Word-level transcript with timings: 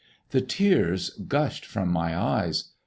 The 0.31 0.41
tears 0.41 1.11
gushed 1.11 1.63
from 1.63 1.89
my 1.89 2.17
eyes. 2.19 2.69